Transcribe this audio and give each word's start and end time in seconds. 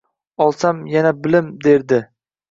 Olsam 0.45 0.79
yana 0.93 1.11
bilim, 1.27 1.51
derdi 1.67 2.01